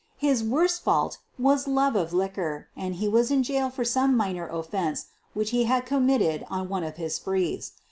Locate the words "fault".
0.81-1.19